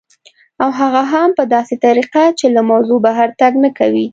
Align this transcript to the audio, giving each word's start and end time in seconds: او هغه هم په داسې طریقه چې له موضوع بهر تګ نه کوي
او 0.61 0.69
هغه 0.79 1.01
هم 1.11 1.29
په 1.37 1.43
داسې 1.55 1.75
طریقه 1.85 2.23
چې 2.39 2.45
له 2.55 2.61
موضوع 2.71 2.99
بهر 3.05 3.29
تګ 3.39 3.53
نه 3.63 3.69
کوي 3.77 4.05